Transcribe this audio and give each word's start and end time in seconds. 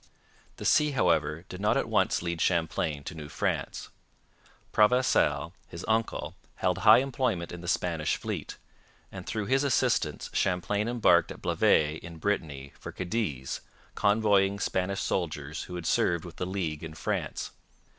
The 0.55 0.65
sea, 0.65 0.93
however, 0.93 1.45
did 1.47 1.61
not 1.61 1.77
at 1.77 1.87
once 1.87 2.23
lead 2.23 2.41
Champlain 2.41 3.03
to 3.03 3.13
New 3.13 3.29
France. 3.29 3.89
Provencal, 4.71 5.53
his 5.67 5.85
uncle, 5.87 6.35
held 6.55 6.79
high 6.79 6.97
employment 6.97 7.51
in 7.51 7.61
the 7.61 7.67
Spanish 7.67 8.15
fleet, 8.17 8.57
and 9.11 9.27
through 9.27 9.45
his 9.45 9.63
assistance 9.63 10.31
Champlain 10.33 10.87
embarked 10.87 11.29
at 11.31 11.43
Blavet 11.43 12.01
in 12.03 12.17
Brittany 12.17 12.73
for 12.79 12.91
Cadiz, 12.91 13.61
convoying 13.93 14.59
Spanish 14.59 15.01
soldiers 15.01 15.65
who 15.65 15.75
had 15.75 15.85
served 15.85 16.25
with 16.25 16.37
the 16.37 16.47
League 16.47 16.83
in 16.83 16.95
France. 16.95 17.51